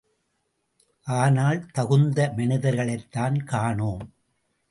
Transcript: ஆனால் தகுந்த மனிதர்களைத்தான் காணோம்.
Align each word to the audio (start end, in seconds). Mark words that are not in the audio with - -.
ஆனால் 1.07 1.59
தகுந்த 1.71 2.33
மனிதர்களைத்தான் 2.37 3.37
காணோம். 3.43 4.03